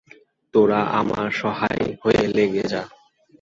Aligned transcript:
তোরা 0.53 0.81
আমার 0.91 1.27
সহায় 1.31 1.85
হয়ে 2.03 2.23
লেগে 2.27 2.63
যা। 2.63 2.81